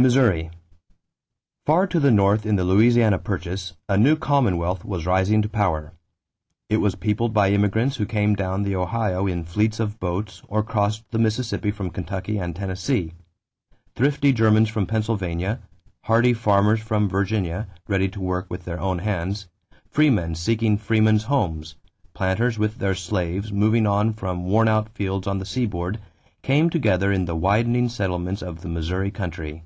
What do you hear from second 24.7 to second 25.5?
fields on the